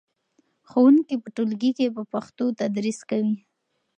ښوونکي 0.69 1.15
په 1.23 1.29
ټولګي 1.35 1.71
کې 1.77 1.87
په 1.95 2.03
پښتو 2.13 2.45
تدریس 2.59 2.99
کوي. 3.09 3.37